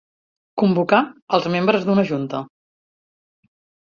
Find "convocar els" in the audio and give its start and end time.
0.61-1.49